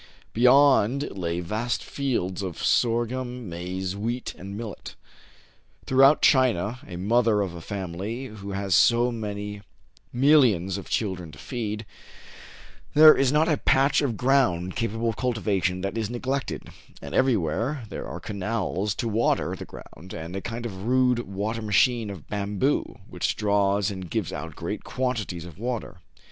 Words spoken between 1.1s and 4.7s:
lay vast fields of sorghum, maize, wheat, and